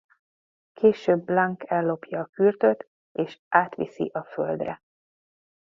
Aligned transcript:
Később 0.73 1.19
Blunk 1.25 1.63
ellopja 1.67 2.19
a 2.19 2.25
Kürtöt 2.25 2.87
és 3.11 3.39
átviszi 3.49 4.09
a 4.13 4.23
Földre. 4.23 4.81